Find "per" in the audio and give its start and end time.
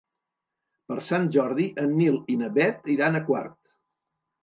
0.91-0.97